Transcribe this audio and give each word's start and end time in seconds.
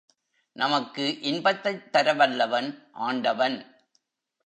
நமக்கு 0.53 1.21
இன்பத்தைத் 1.21 1.95
தரவல்லவன் 1.95 2.83
ஆண்டவன். 2.91 3.75